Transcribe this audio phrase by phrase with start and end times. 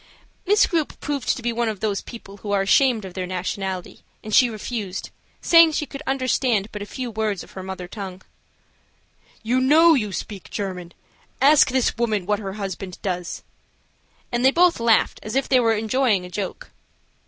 [0.47, 3.99] Miss Grupe proved to be one of those people who are ashamed of their nationality,
[4.23, 8.23] and she refused, saying she could understand but few worlds of her mother tongue.
[9.43, 10.95] "You know you speak German.
[11.39, 13.43] Ask this woman what her husband does,"
[14.31, 16.71] and they both laughed as if they were enjoying a joke.